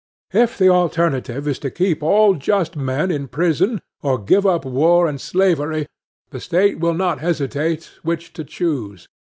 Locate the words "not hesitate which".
6.95-8.33